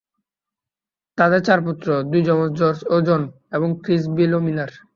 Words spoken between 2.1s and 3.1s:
দুই জমজ জর্জ ও